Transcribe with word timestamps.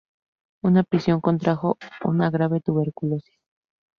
En 0.63 0.83
prisión 0.89 1.21
contrajo 1.21 1.77
una 2.05 2.31
grave 2.31 2.59
tuberculosis. 2.59 3.37